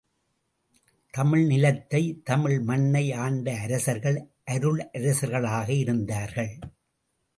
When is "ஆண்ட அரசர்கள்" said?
3.11-4.19